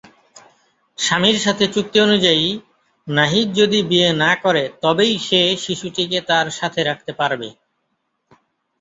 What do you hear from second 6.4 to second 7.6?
সাথে রাখতে পারবে।